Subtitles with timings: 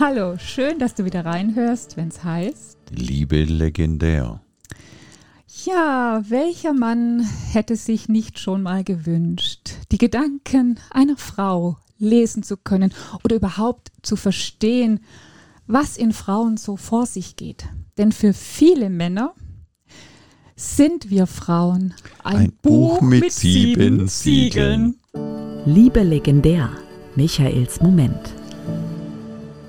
[0.00, 2.78] Hallo, schön, dass du wieder reinhörst, wenn es heißt.
[2.90, 4.40] Liebe legendär.
[5.64, 12.56] Ja, welcher Mann hätte sich nicht schon mal gewünscht, die Gedanken einer Frau lesen zu
[12.56, 14.98] können oder überhaupt zu verstehen,
[15.68, 17.66] was in Frauen so vor sich geht?
[17.96, 19.32] Denn für viele Männer
[20.56, 24.96] sind wir Frauen ein, ein Buch, Buch, mit, mit sieben, sieben Siegeln.
[25.66, 26.70] Liebe legendär,
[27.14, 28.34] Michaels Moment.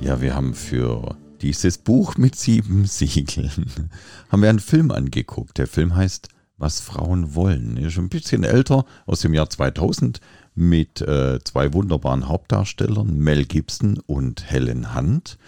[0.05, 3.89] Ja, wir haben für dieses Buch mit sieben Siegeln
[4.29, 5.57] haben wir einen Film angeguckt.
[5.57, 7.75] Der Film heißt Was Frauen wollen.
[7.77, 10.21] Er ist schon ein bisschen älter, aus dem Jahr 2000,
[10.53, 15.39] mit äh, zwei wunderbaren Hauptdarstellern, Mel Gibson und Helen Hunt.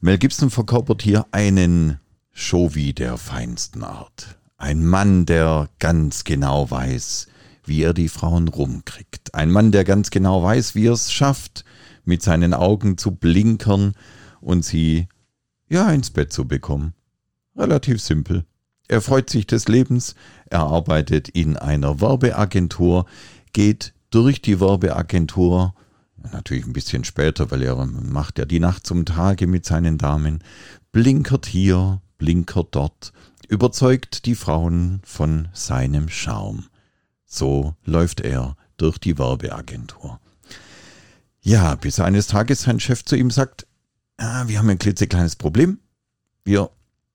[0.00, 4.38] Mel Gibson verkörpert hier einen Showy der feinsten Art.
[4.56, 7.26] Ein Mann, der ganz genau weiß,
[7.66, 9.34] wie er die Frauen rumkriegt.
[9.34, 11.66] Ein Mann, der ganz genau weiß, wie er es schafft,
[12.04, 13.94] mit seinen Augen zu blinkern
[14.40, 15.08] und sie
[15.68, 16.94] ja ins Bett zu bekommen.
[17.56, 18.44] Relativ simpel.
[18.88, 20.14] Er freut sich des Lebens,
[20.46, 23.06] er arbeitet in einer Werbeagentur,
[23.52, 25.74] geht durch die Werbeagentur,
[26.32, 30.44] natürlich ein bisschen später, weil er macht ja die Nacht zum Tage mit seinen Damen,
[30.92, 33.12] blinkert hier, blinkert dort,
[33.48, 36.66] überzeugt die Frauen von seinem Charme.
[37.24, 40.20] So läuft er durch die Werbeagentur.
[41.44, 43.66] Ja, bis eines Tages sein Chef zu ihm sagt,
[44.16, 45.80] ah, wir haben ein klitzekleines Problem.
[46.44, 46.70] Wir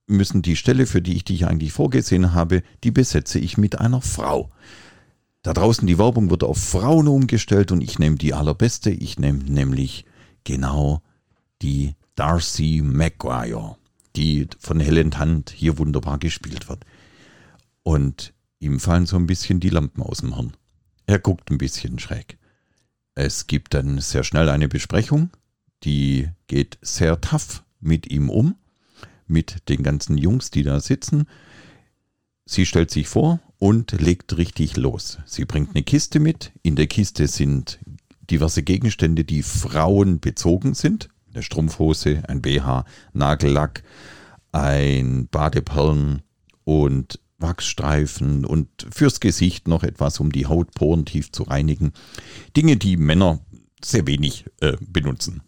[0.06, 4.02] müssen die Stelle, für die ich dich eigentlich vorgesehen habe, die besetze ich mit einer
[4.02, 4.52] Frau.
[5.43, 8.89] Da draußen die Werbung wird auf Frauen umgestellt und ich nehme die allerbeste.
[8.89, 10.04] Ich nehme nämlich
[10.43, 11.02] genau
[11.61, 13.77] die Darcy Maguire,
[14.17, 16.86] die von Helen Hunt hier wunderbar gespielt wird.
[17.83, 20.52] Und ihm fallen so ein bisschen die Lampen aus dem Hirn.
[21.05, 22.37] Er guckt ein bisschen schräg.
[23.20, 25.32] Es gibt dann sehr schnell eine Besprechung,
[25.83, 28.54] die geht sehr tough mit ihm um,
[29.26, 31.28] mit den ganzen Jungs, die da sitzen.
[32.45, 35.17] Sie stellt sich vor und legt richtig los.
[35.26, 36.52] Sie bringt eine Kiste mit.
[36.61, 37.80] In der Kiste sind
[38.30, 41.10] diverse Gegenstände, die Frauen bezogen sind.
[41.34, 43.82] Eine Strumpfhose, ein BH, Nagellack,
[44.52, 46.22] ein Badeperlen
[46.66, 51.93] und Wachsstreifen und fürs Gesicht noch etwas, um die Hautporen tief zu reinigen.
[52.55, 53.39] Dinge, die Männer
[53.83, 55.42] sehr wenig äh, benutzen.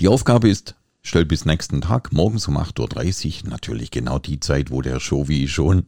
[0.00, 4.70] Die Aufgabe ist, stell bis nächsten Tag morgens um 8.30 Uhr, natürlich genau die Zeit,
[4.70, 5.86] wo der Shovi schon,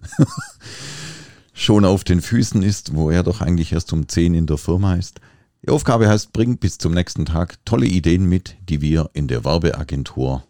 [1.52, 4.94] schon auf den Füßen ist, wo er doch eigentlich erst um 10 in der Firma
[4.94, 5.20] ist.
[5.62, 9.44] Die Aufgabe heißt, bring bis zum nächsten Tag tolle Ideen mit, die wir in der
[9.44, 10.44] Werbeagentur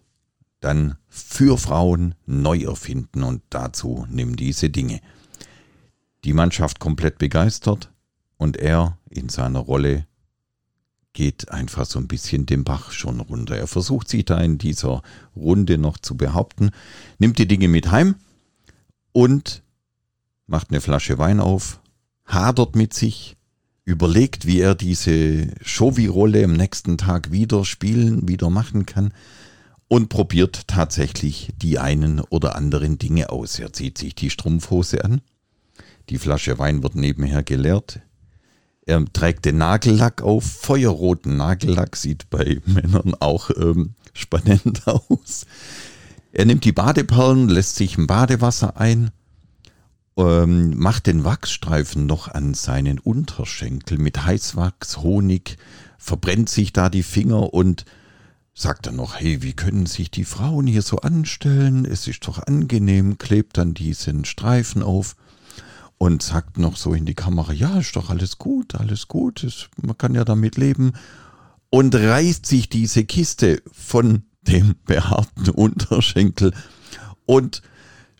[0.60, 5.00] dann für Frauen neu erfinden und dazu nimm diese Dinge.
[6.24, 7.92] Die Mannschaft komplett begeistert
[8.36, 10.06] und er in seiner Rolle
[11.12, 13.56] geht einfach so ein bisschen den Bach schon runter.
[13.56, 15.02] Er versucht sich da in dieser
[15.34, 16.70] Runde noch zu behaupten,
[17.18, 18.16] nimmt die Dinge mit heim
[19.12, 19.62] und
[20.46, 21.80] macht eine Flasche Wein auf,
[22.24, 23.36] hadert mit sich,
[23.84, 29.14] überlegt, wie er diese Showy-Rolle am nächsten Tag wieder spielen, wieder machen kann
[29.88, 33.58] und probiert tatsächlich die einen oder anderen Dinge aus.
[33.58, 35.20] Er zieht sich die Strumpfhose an,
[36.10, 38.00] die Flasche Wein wird nebenher geleert,
[38.88, 45.44] er trägt den Nagellack auf, feuerroten Nagellack sieht bei Männern auch ähm, spannend aus.
[46.32, 49.10] Er nimmt die Badeperlen, lässt sich im Badewasser ein,
[50.16, 55.58] ähm, macht den Wachsstreifen noch an seinen Unterschenkel mit Heißwachs, Honig,
[55.98, 57.84] verbrennt sich da die Finger und
[58.58, 61.84] sagt dann noch, hey, wie können sich die Frauen hier so anstellen?
[61.84, 65.14] Es ist doch angenehm, klebt dann diesen Streifen auf
[65.96, 69.70] und sagt noch so in die Kamera, ja, ist doch alles gut, alles gut, ist,
[69.80, 70.92] man kann ja damit leben.
[71.70, 76.52] Und reißt sich diese Kiste von dem behaarten Unterschenkel
[77.26, 77.62] und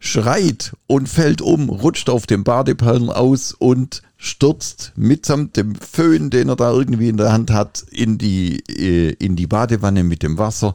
[0.00, 6.49] schreit und fällt um, rutscht auf dem Badeperlen aus und stürzt mitsamt dem Föhn, den
[6.49, 10.39] er da irgendwie in der Hand hat, in die, äh, in die Badewanne mit dem
[10.39, 10.75] Wasser,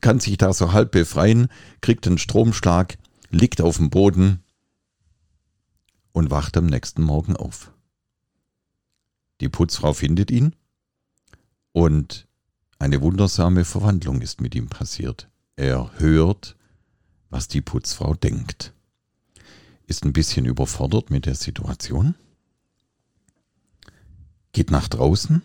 [0.00, 1.48] kann sich da so halb befreien,
[1.80, 2.98] kriegt einen Stromschlag,
[3.30, 4.42] liegt auf dem Boden
[6.12, 7.72] und wacht am nächsten Morgen auf.
[9.40, 10.54] Die Putzfrau findet ihn
[11.72, 12.26] und
[12.78, 15.28] eine wundersame Verwandlung ist mit ihm passiert.
[15.56, 16.55] Er hört,
[17.36, 18.72] was die Putzfrau denkt.
[19.86, 22.14] Ist ein bisschen überfordert mit der Situation.
[24.52, 25.42] Geht nach draußen.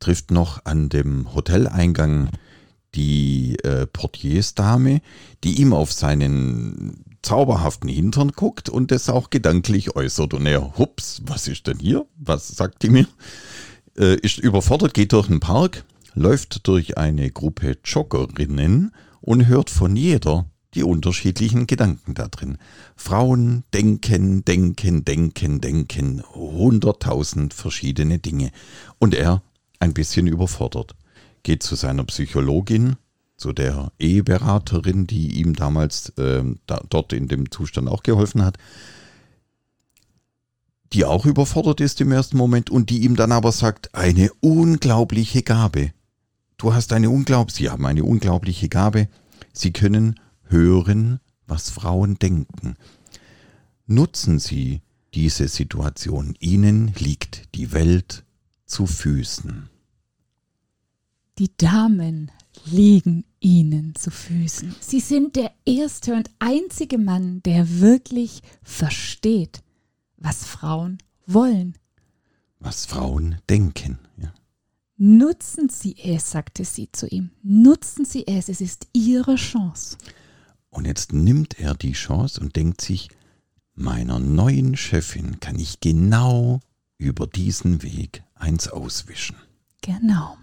[0.00, 2.30] Trifft noch an dem Hoteleingang
[2.96, 5.02] die äh, Portiersdame,
[5.44, 10.34] die ihm auf seinen zauberhaften Hintern guckt und das auch gedanklich äußert.
[10.34, 12.06] Und er, hups, was ist denn hier?
[12.16, 13.06] Was sagt die mir?
[13.96, 15.84] Äh, ist überfordert, geht durch den Park,
[16.14, 18.90] läuft durch eine Gruppe Joggerinnen
[19.26, 22.58] und hört von jeder die unterschiedlichen Gedanken da drin.
[22.96, 28.52] Frauen denken, denken, denken, denken, hunderttausend verschiedene Dinge.
[28.98, 29.42] Und er
[29.80, 30.94] ein bisschen überfordert.
[31.42, 32.96] Geht zu seiner Psychologin,
[33.36, 38.58] zu der Eheberaterin, die ihm damals äh, da, dort in dem Zustand auch geholfen hat,
[40.92, 45.42] die auch überfordert ist im ersten Moment und die ihm dann aber sagt, eine unglaubliche
[45.42, 45.92] Gabe.
[46.58, 49.08] Du hast eine unglaubliche, Sie haben eine unglaubliche Gabe.
[49.52, 52.74] Sie können hören, was Frauen denken.
[53.86, 54.80] Nutzen Sie
[55.14, 56.34] diese Situation.
[56.40, 58.24] Ihnen liegt die Welt
[58.64, 59.68] zu Füßen.
[61.38, 62.30] Die Damen
[62.64, 64.74] liegen ihnen zu Füßen.
[64.80, 69.62] Sie sind der erste und einzige Mann, der wirklich versteht,
[70.16, 71.76] was Frauen wollen.
[72.58, 73.98] Was Frauen denken.
[74.98, 77.30] Nutzen Sie es, sagte sie zu ihm.
[77.42, 79.98] Nutzen Sie es, es ist Ihre Chance.
[80.70, 83.10] Und jetzt nimmt er die Chance und denkt sich,
[83.74, 86.60] meiner neuen Chefin kann ich genau
[86.96, 89.36] über diesen Weg eins auswischen.
[89.82, 90.38] Genau.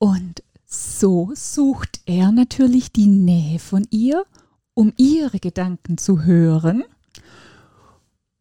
[0.00, 4.24] Und so sucht er natürlich die Nähe von ihr,
[4.74, 6.82] um ihre Gedanken zu hören.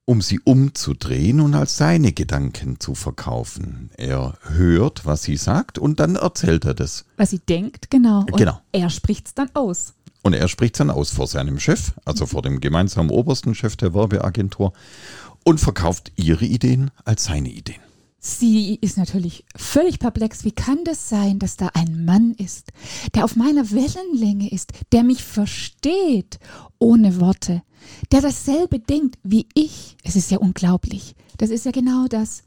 [0.05, 3.91] Um sie umzudrehen und als seine Gedanken zu verkaufen.
[3.97, 7.05] Er hört, was sie sagt und dann erzählt er das.
[7.17, 8.19] Was sie denkt, genau.
[8.21, 8.59] Und Genau.
[8.71, 9.93] er spricht es dann aus.
[10.23, 13.93] Und er spricht dann aus vor seinem Chef, also vor dem gemeinsamen obersten Chef der
[13.93, 14.73] Werbeagentur
[15.43, 17.81] und verkauft ihre Ideen als seine Ideen.
[18.23, 20.45] Sie ist natürlich völlig perplex.
[20.45, 22.71] Wie kann das sein, dass da ein Mann ist,
[23.15, 26.37] der auf meiner Wellenlänge ist, der mich versteht
[26.77, 27.63] ohne Worte,
[28.11, 29.97] der dasselbe denkt wie ich?
[30.03, 31.15] Es ist ja unglaublich.
[31.37, 32.43] Das ist ja genau das,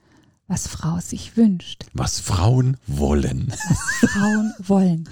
[0.46, 3.48] was Frau sich wünscht, Was Frauen wollen.
[3.68, 5.08] was Frauen wollen.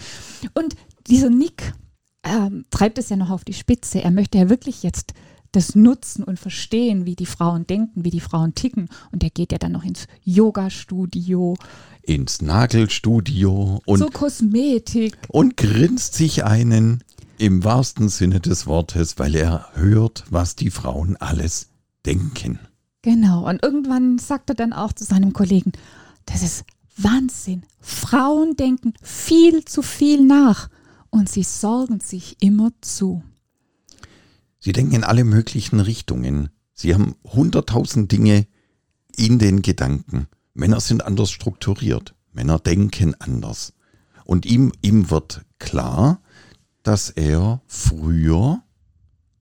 [0.55, 0.77] Und
[1.09, 1.75] dieser Nick
[2.23, 4.01] ähm, treibt es ja noch auf die Spitze.
[4.01, 5.13] Er möchte ja wirklich jetzt
[5.53, 8.89] das nutzen und verstehen, wie die Frauen denken, wie die Frauen ticken.
[9.13, 11.57] Und er geht ja dann noch ins Yoga-Studio,
[12.05, 15.17] Ins Nagelstudio und, zur Kosmetik.
[15.29, 17.05] und grinst sich einen
[17.39, 21.69] im wahrsten Sinne des Wortes, weil er hört, was die Frauen alles
[22.05, 22.59] denken.
[23.03, 23.49] Genau.
[23.49, 25.73] Und irgendwann sagt er dann auch zu seinem Kollegen,
[26.27, 26.65] das ist
[26.97, 27.63] Wahnsinn.
[27.81, 30.69] Frauen denken viel zu viel nach
[31.11, 33.23] und sie sorgen sich immer zu.
[34.65, 36.51] Sie denken in alle möglichen Richtungen.
[36.73, 38.47] Sie haben hunderttausend Dinge
[39.17, 40.29] in den Gedanken.
[40.55, 42.15] Männer sind anders strukturiert.
[42.33, 43.73] Männer denken anders.
[44.25, 46.23] Und ihm, ihm wird klar,
[46.85, 48.63] dass er früher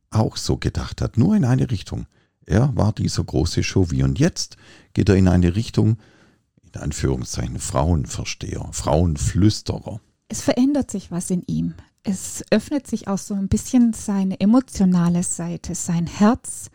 [0.09, 2.07] auch so gedacht hat, nur in eine Richtung.
[2.47, 4.57] Er war dieser große Chauvi und jetzt
[4.93, 5.97] geht er in eine Richtung,
[6.63, 10.01] in Anführungszeichen, Frauenversteher, Frauenflüsterer.
[10.29, 11.75] Es verändert sich was in ihm.
[12.03, 16.71] Es öffnet sich auch so ein bisschen seine emotionale Seite, sein Herz.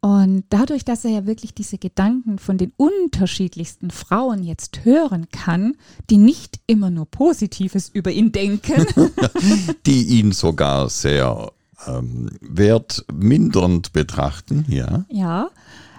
[0.00, 5.76] Und dadurch, dass er ja wirklich diese Gedanken von den unterschiedlichsten Frauen jetzt hören kann,
[6.08, 8.86] die nicht immer nur Positives über ihn denken,
[9.86, 11.52] die ihn sogar sehr
[11.86, 15.04] ähm, wertmindernd betrachten, ja.
[15.10, 15.50] ja,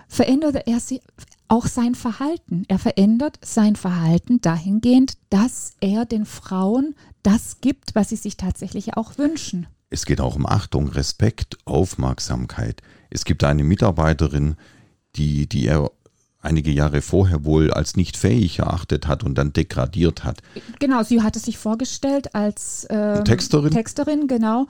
[0.08, 1.01] verändert er sie
[1.51, 2.63] auch sein Verhalten.
[2.70, 8.96] Er verändert sein Verhalten dahingehend, dass er den Frauen das gibt, was sie sich tatsächlich
[8.96, 9.67] auch wünschen.
[9.89, 12.81] Es geht auch um Achtung, Respekt, Aufmerksamkeit.
[13.10, 14.55] Es gibt eine Mitarbeiterin,
[15.17, 15.91] die, die er
[16.39, 20.41] einige Jahre vorher wohl als nicht fähig erachtet hat und dann degradiert hat.
[20.79, 23.72] Genau, sie hatte sich vorgestellt als ähm, Texterin?
[23.72, 24.67] Texterin, genau.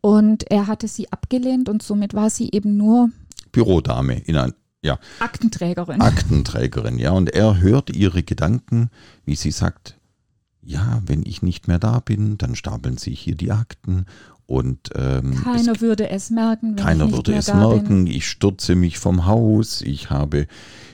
[0.00, 3.10] Und er hatte sie abgelehnt und somit war sie eben nur
[3.52, 4.54] Bürodame in ein,
[4.84, 6.02] ja, Aktenträgerin.
[6.02, 7.12] Aktenträgerin, ja.
[7.12, 8.90] Und er hört ihre Gedanken,
[9.24, 9.98] wie sie sagt,
[10.60, 14.04] ja, wenn ich nicht mehr da bin, dann stapeln sich hier die Akten
[14.46, 18.06] und ähm, Keiner es, würde es merken, keiner würde es merken.
[18.06, 20.46] Ich stürze mich vom Haus, ich habe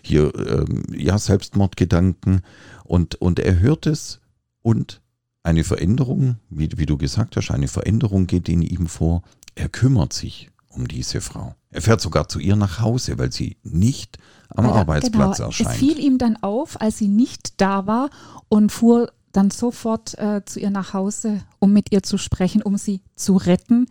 [0.02, 2.42] hier ähm, ja Selbstmordgedanken
[2.84, 4.20] und, und er hört es
[4.62, 5.00] und
[5.42, 9.22] eine Veränderung, wie, wie du gesagt hast, eine Veränderung geht in ihm vor.
[9.56, 11.54] Er kümmert sich um diese Frau.
[11.70, 14.18] Er fährt sogar zu ihr nach Hause, weil sie nicht
[14.48, 15.70] am er- Arbeitsplatz genau, erscheint.
[15.70, 18.10] Es fiel ihm dann auf, als sie nicht da war
[18.48, 22.76] und fuhr dann sofort äh, zu ihr nach Hause, um mit ihr zu sprechen, um
[22.76, 23.86] sie zu retten.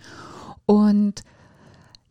[0.65, 1.22] Und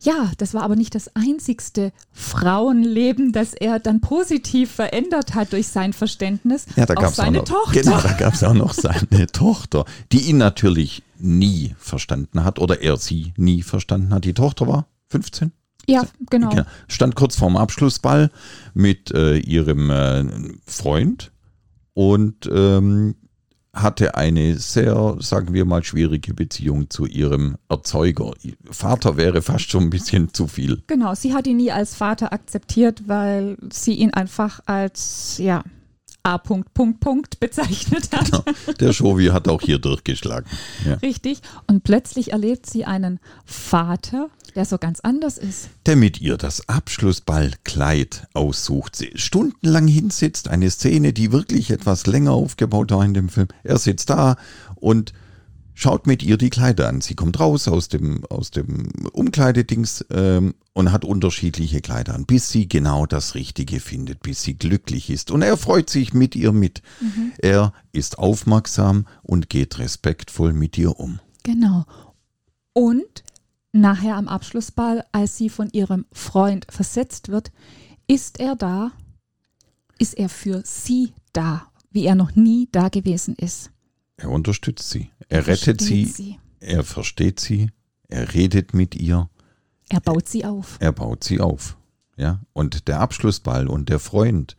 [0.01, 5.67] ja, das war aber nicht das einzigste Frauenleben, das er dann positiv verändert hat durch
[5.67, 6.65] sein Verständnis.
[6.75, 7.81] Ja, da gab es seine auch noch, Tochter.
[7.81, 12.81] Genau, da gab es auch noch seine Tochter, die ihn natürlich nie verstanden hat oder
[12.81, 14.23] er sie nie verstanden hat.
[14.23, 15.51] Die Tochter war 15?
[15.85, 16.51] Ja, genau.
[16.53, 18.29] Ja, stand kurz vorm Abschlussball
[18.73, 20.23] mit äh, ihrem äh,
[20.65, 21.31] Freund
[21.93, 23.15] und ähm,
[23.81, 28.33] hatte eine sehr, sagen wir mal, schwierige Beziehung zu ihrem Erzeuger.
[28.69, 30.83] Vater wäre fast schon ein bisschen zu viel.
[30.87, 35.63] Genau, sie hat ihn nie als Vater akzeptiert, weil sie ihn einfach als, ja,
[36.23, 36.37] A.
[36.37, 38.31] Punkt, Punkt, Punkt bezeichnet hat.
[38.31, 38.43] Genau.
[38.79, 40.49] Der Shovi hat auch hier durchgeschlagen.
[40.85, 40.95] Ja.
[40.95, 41.39] Richtig.
[41.67, 45.69] Und plötzlich erlebt sie einen Vater, der so ganz anders ist.
[45.85, 48.95] Der mit ihr das Abschlussballkleid aussucht.
[48.95, 50.49] Sie stundenlang hinsitzt.
[50.49, 53.47] Eine Szene, die wirklich etwas länger aufgebaut war in dem Film.
[53.63, 54.35] Er sitzt da
[54.75, 55.13] und
[55.79, 56.99] schaut mit ihr die Kleider an.
[56.99, 62.49] Sie kommt raus aus dem, aus dem Umkleidedings ähm, und hat unterschiedliche Kleider an, bis
[62.49, 65.31] sie genau das Richtige findet, bis sie glücklich ist.
[65.31, 66.81] Und er freut sich mit ihr mit.
[66.99, 67.31] Mhm.
[67.37, 71.19] Er ist aufmerksam und geht respektvoll mit ihr um.
[71.43, 71.85] Genau.
[72.73, 73.23] Und
[73.71, 77.53] nachher am Abschlussball, als sie von ihrem Freund versetzt wird,
[78.05, 78.91] ist er da,
[79.97, 83.71] ist er für sie da, wie er noch nie da gewesen ist.
[84.19, 85.09] Er unterstützt sie.
[85.29, 86.39] Er, er rettet sie, sie.
[86.59, 87.71] Er versteht sie.
[88.09, 89.29] Er redet mit ihr.
[89.89, 90.77] Er baut sie auf.
[90.81, 91.77] Er baut sie auf.
[92.17, 92.41] Ja.
[92.51, 94.57] Und der Abschlussball und der Freund,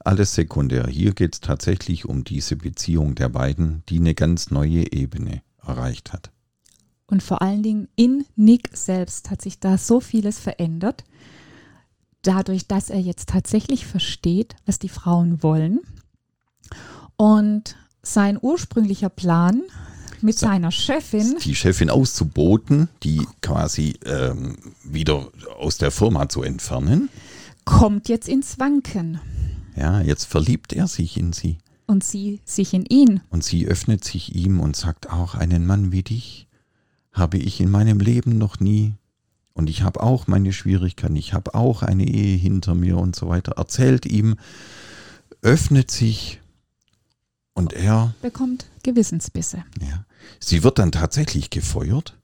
[0.00, 0.86] alles sekundär.
[0.86, 6.12] Hier geht es tatsächlich um diese Beziehung der beiden, die eine ganz neue Ebene erreicht
[6.12, 6.30] hat.
[7.06, 11.04] Und vor allen Dingen in Nick selbst hat sich da so vieles verändert.
[12.22, 15.80] Dadurch, dass er jetzt tatsächlich versteht, was die Frauen wollen.
[17.16, 19.62] Und sein ursprünglicher Plan
[20.20, 21.36] mit so, seiner Chefin.
[21.42, 27.08] Die Chefin auszuboten, die quasi ähm, wieder aus der Firma zu entfernen.
[27.64, 29.20] Kommt jetzt ins Wanken.
[29.76, 31.58] Ja, jetzt verliebt er sich in sie.
[31.86, 33.20] Und sie sich in ihn.
[33.30, 36.48] Und sie öffnet sich ihm und sagt auch, einen Mann wie dich
[37.12, 38.94] habe ich in meinem Leben noch nie.
[39.52, 43.28] Und ich habe auch meine Schwierigkeiten, ich habe auch eine Ehe hinter mir und so
[43.28, 43.52] weiter.
[43.56, 44.36] Erzählt ihm,
[45.42, 46.40] öffnet sich
[47.54, 49.64] und er bekommt Gewissensbisse.
[49.80, 50.04] Ja.
[50.40, 52.16] Sie wird dann tatsächlich gefeuert,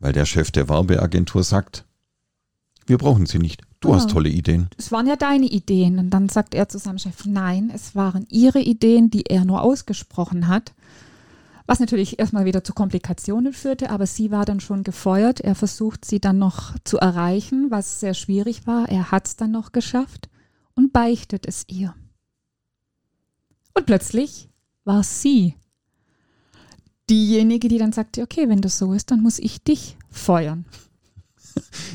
[0.00, 1.84] weil der Chef der Werbeagentur sagt,
[2.86, 3.62] wir brauchen sie nicht.
[3.78, 4.68] Du oh, hast tolle Ideen.
[4.76, 5.98] Es waren ja deine Ideen.
[5.98, 9.62] Und dann sagt er zu seinem Chef, nein, es waren ihre Ideen, die er nur
[9.62, 10.74] ausgesprochen hat.
[11.66, 15.40] Was natürlich erstmal wieder zu Komplikationen führte, aber sie war dann schon gefeuert.
[15.40, 18.88] Er versucht sie dann noch zu erreichen, was sehr schwierig war.
[18.88, 20.28] Er hat es dann noch geschafft
[20.74, 21.94] und beichtet es ihr.
[23.74, 24.48] Und plötzlich
[24.84, 25.54] war sie
[27.08, 30.64] diejenige, die dann sagte, okay, wenn das so ist, dann muss ich dich feuern.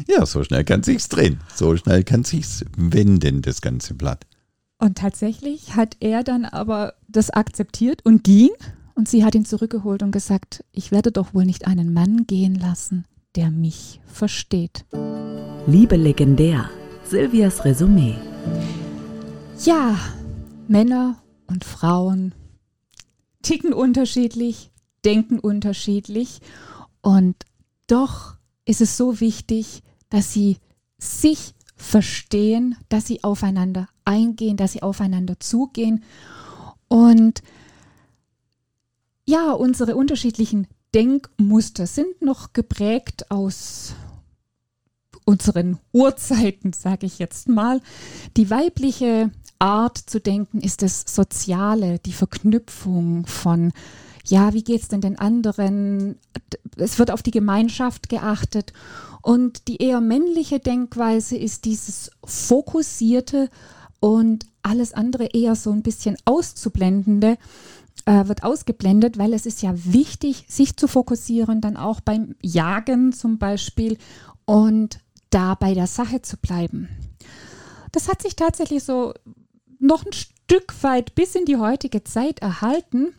[0.08, 1.40] Ja, so schnell kann sich's drehen.
[1.56, 4.26] So schnell kann sich's wenden, das ganze Blatt.
[4.78, 8.50] Und tatsächlich hat er dann aber das akzeptiert und ging.
[8.96, 12.56] Und sie hat ihn zurückgeholt und gesagt, ich werde doch wohl nicht einen Mann gehen
[12.56, 13.06] lassen,
[13.36, 14.86] der mich versteht.
[15.68, 16.70] Liebe legendär,
[17.06, 18.16] Silvias Resümee.
[19.64, 19.98] Ja,
[20.68, 21.18] Männer
[21.48, 22.34] und Frauen
[23.42, 24.72] ticken unterschiedlich,
[25.04, 26.42] denken unterschiedlich
[27.02, 27.36] und
[27.88, 28.36] doch
[28.66, 30.58] ist es so wichtig, dass sie
[30.98, 36.04] sich verstehen, dass sie aufeinander eingehen, dass sie aufeinander zugehen
[36.88, 37.44] und
[39.26, 43.96] ja, unsere unterschiedlichen Denkmuster sind noch geprägt aus
[45.26, 47.82] unseren Urzeiten, sage ich jetzt mal.
[48.38, 53.72] Die weibliche Art zu denken ist das Soziale, die Verknüpfung von,
[54.26, 56.18] ja, wie geht es denn den anderen?
[56.78, 58.74] Es wird auf die Gemeinschaft geachtet.
[59.22, 63.50] Und die eher männliche Denkweise ist dieses Fokussierte
[64.00, 67.38] und alles andere eher so ein bisschen auszublendende
[68.06, 73.14] äh, wird ausgeblendet, weil es ist ja wichtig, sich zu fokussieren, dann auch beim Jagen
[73.14, 73.98] zum Beispiel
[74.46, 76.90] und da bei der Sache zu bleiben.
[77.92, 79.14] Das hat sich tatsächlich so
[79.80, 83.14] noch ein Stück weit bis in die heutige Zeit erhalten.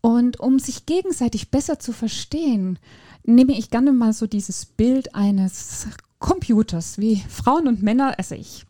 [0.00, 2.78] Und um sich gegenseitig besser zu verstehen,
[3.24, 5.86] nehme ich gerne mal so dieses Bild eines
[6.18, 8.64] Computers, wie Frauen und Männer, also ich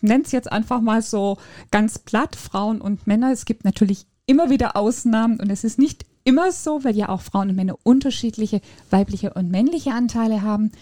[0.00, 1.38] nenne es jetzt einfach mal so
[1.70, 3.32] ganz platt, Frauen und Männer.
[3.32, 7.20] Es gibt natürlich immer wieder Ausnahmen und es ist nicht immer so, weil ja auch
[7.20, 8.60] Frauen und Männer unterschiedliche
[8.90, 10.72] weibliche und männliche Anteile haben.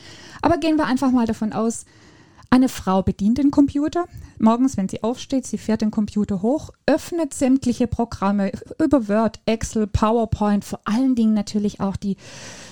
[0.43, 1.85] Aber gehen wir einfach mal davon aus,
[2.53, 4.07] Eine Frau bedient den Computer.
[4.41, 8.51] Morgens, wenn sie aufsteht, sie fährt den Computer hoch, öffnet sämtliche Programme
[8.83, 12.17] über Word, Excel, PowerPoint, vor allen Dingen natürlich auch die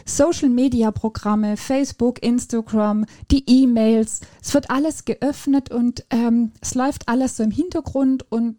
[0.05, 4.21] Social-Media-Programme, Facebook, Instagram, die E-Mails.
[4.43, 8.57] Es wird alles geöffnet und ähm, es läuft alles so im Hintergrund und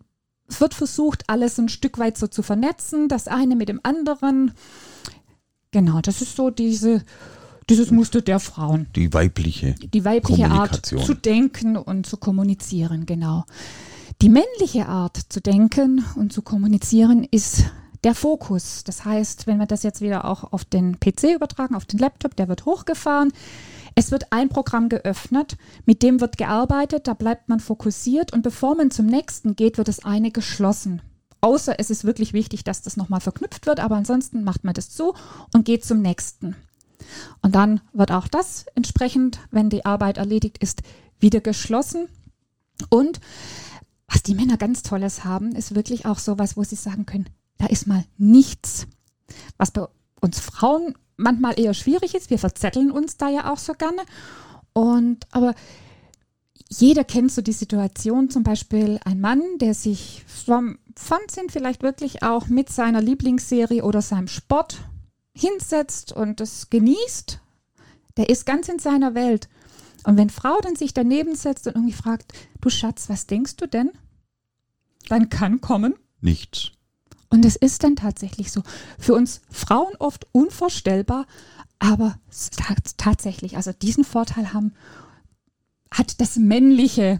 [0.47, 4.53] es wird versucht, alles ein Stück weit so zu vernetzen, das eine mit dem anderen.
[5.71, 7.03] Genau, das ist so diese
[7.69, 8.87] dieses Muster der Frauen.
[8.95, 9.75] Die weibliche.
[9.93, 13.45] Die weibliche Art zu denken und zu kommunizieren, genau.
[14.21, 17.65] Die männliche Art zu denken und zu kommunizieren ist
[18.03, 18.83] der Fokus.
[18.83, 22.35] Das heißt, wenn wir das jetzt wieder auch auf den PC übertragen, auf den Laptop,
[22.35, 23.31] der wird hochgefahren.
[23.95, 28.75] Es wird ein Programm geöffnet, mit dem wird gearbeitet, da bleibt man fokussiert und bevor
[28.75, 31.01] man zum nächsten geht, wird das eine geschlossen.
[31.41, 34.89] Außer es ist wirklich wichtig, dass das nochmal verknüpft wird, aber ansonsten macht man das
[34.89, 35.13] zu
[35.53, 36.55] und geht zum nächsten.
[37.41, 40.81] Und dann wird auch das entsprechend, wenn die Arbeit erledigt ist,
[41.19, 42.07] wieder geschlossen.
[42.89, 43.19] Und
[44.07, 47.67] was die Männer ganz Tolles haben, ist wirklich auch sowas, wo sie sagen können, da
[47.67, 48.87] ist mal nichts.
[49.57, 49.85] Was bei
[50.21, 52.29] uns Frauen manchmal eher schwierig ist.
[52.29, 54.01] Wir verzetteln uns da ja auch so gerne.
[54.73, 55.53] Und aber
[56.69, 62.23] jeder kennt so die Situation, zum Beispiel ein Mann, der sich vom Fernsehen vielleicht wirklich
[62.23, 64.79] auch mit seiner Lieblingsserie oder seinem Sport
[65.33, 67.39] hinsetzt und es genießt,
[68.17, 69.49] der ist ganz in seiner Welt.
[70.03, 73.67] Und wenn Frau dann sich daneben setzt und irgendwie fragt, du Schatz, was denkst du
[73.67, 73.91] denn?
[75.07, 76.71] Dann kann kommen nichts.
[77.29, 78.63] Und es ist dann tatsächlich so.
[78.97, 81.27] Für uns Frauen oft unvorstellbar,
[81.77, 82.19] aber
[82.97, 84.73] tatsächlich, also diesen Vorteil haben,
[85.91, 87.19] hat das männliche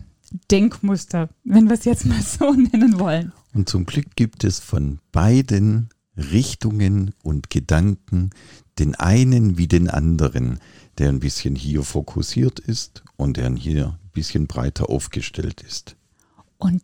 [0.51, 3.31] Denkmuster, wenn wir es jetzt mal so nennen wollen.
[3.53, 5.89] Und zum Glück gibt es von beiden
[6.19, 8.31] Richtungen und Gedanken,
[8.77, 10.59] den einen wie den anderen,
[10.97, 15.95] der ein bisschen hier fokussiert ist und der hier ein bisschen breiter aufgestellt ist.
[16.57, 16.83] Und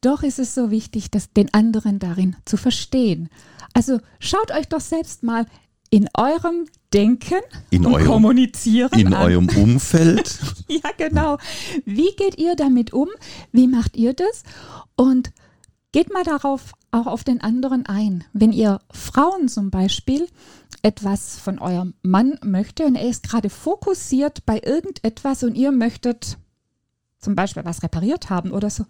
[0.00, 3.28] doch ist es so wichtig, das den anderen darin zu verstehen.
[3.72, 5.46] Also schaut euch doch selbst mal
[5.90, 7.40] in eurem Denken
[7.70, 9.30] in und eurem, Kommunizieren in an.
[9.30, 10.38] eurem Umfeld.
[10.68, 11.38] ja, genau.
[11.84, 13.08] Wie geht ihr damit um?
[13.52, 14.44] Wie macht ihr das?
[14.94, 15.32] Und
[15.92, 18.24] geht mal darauf auch auf den anderen ein.
[18.32, 20.26] Wenn ihr Frauen zum Beispiel
[20.82, 26.38] etwas von eurem Mann möchte und er ist gerade fokussiert bei irgendetwas und ihr möchtet
[27.18, 28.84] zum Beispiel was repariert haben oder so.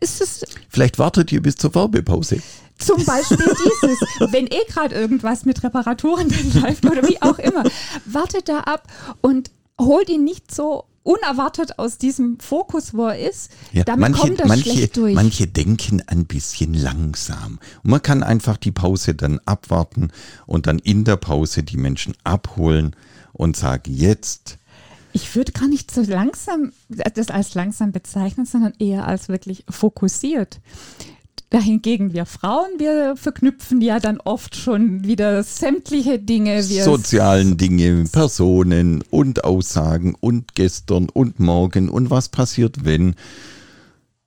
[0.00, 2.42] Ist es Vielleicht wartet ihr bis zur Werbepause.
[2.78, 3.36] Zum Beispiel
[3.82, 4.00] dieses,
[4.32, 6.28] wenn eh gerade irgendwas mit Reparaturen
[6.62, 7.64] läuft oder wie auch immer,
[8.06, 8.86] wartet da ab
[9.20, 14.20] und holt ihn nicht so unerwartet aus diesem Fokus, wo er ist, Ja, damit manche,
[14.20, 15.14] kommt er manche, schlecht durch.
[15.14, 17.58] manche denken ein bisschen langsam.
[17.82, 20.10] Und man kann einfach die Pause dann abwarten
[20.46, 22.94] und dann in der Pause die Menschen abholen
[23.32, 24.58] und sagen, jetzt
[25.12, 30.60] Ich würde gar nicht so langsam das als langsam bezeichnen, sondern eher als wirklich fokussiert.
[31.52, 36.62] Dahingegen wir Frauen, wir verknüpfen ja dann oft schon wieder sämtliche Dinge.
[36.62, 43.16] Sozialen Dinge, Personen und Aussagen und gestern und morgen und was passiert, wenn.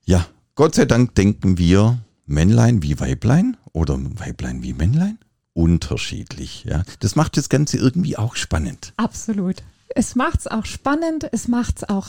[0.05, 5.17] Ja, Gott sei Dank denken wir Männlein wie Weiblein oder Weiblein wie Männlein
[5.53, 6.65] unterschiedlich.
[6.65, 8.93] Ja, das macht das Ganze irgendwie auch spannend.
[8.97, 9.63] Absolut.
[9.95, 12.07] Es macht es auch spannend, es macht es auch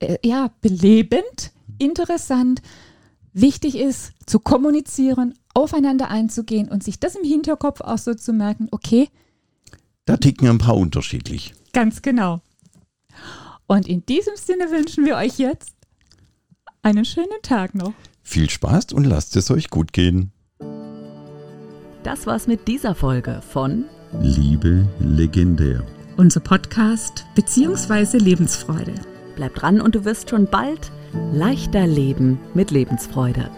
[0.00, 2.60] äh, ja, belebend, interessant.
[3.32, 8.68] Wichtig ist, zu kommunizieren, aufeinander einzugehen und sich das im Hinterkopf auch so zu merken,
[8.70, 9.08] okay,
[10.04, 11.54] Da ticken ein paar unterschiedlich.
[11.72, 12.40] ganz genau.
[13.66, 15.74] Und in diesem Sinne wünschen wir euch jetzt
[16.82, 17.92] einen schönen Tag noch.
[18.22, 20.32] Viel Spaß und lasst es euch gut gehen.
[22.02, 23.84] Das war's mit dieser Folge von
[24.20, 25.86] Liebe legendär.
[26.16, 28.18] Unser Podcast bzw.
[28.18, 28.94] Lebensfreude.
[29.36, 30.90] Bleib dran und du wirst schon bald
[31.32, 33.50] Leichter Leben mit Lebensfreude.